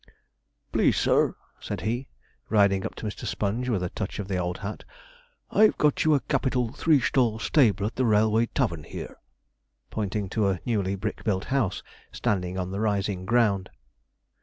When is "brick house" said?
11.23-11.83